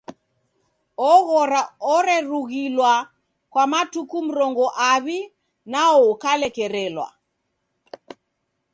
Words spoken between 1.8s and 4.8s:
orerughilwa kwa matuku mrongo